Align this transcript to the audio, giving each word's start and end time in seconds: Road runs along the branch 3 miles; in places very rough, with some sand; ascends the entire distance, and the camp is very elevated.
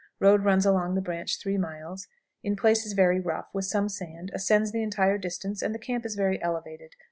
Road 0.19 0.43
runs 0.43 0.65
along 0.65 0.95
the 0.95 0.99
branch 1.01 1.37
3 1.39 1.59
miles; 1.59 2.07
in 2.41 2.55
places 2.55 2.93
very 2.93 3.19
rough, 3.19 3.49
with 3.53 3.65
some 3.65 3.87
sand; 3.87 4.31
ascends 4.33 4.71
the 4.71 4.81
entire 4.81 5.19
distance, 5.19 5.61
and 5.61 5.75
the 5.75 5.77
camp 5.77 6.07
is 6.07 6.15
very 6.15 6.41
elevated. 6.41 6.95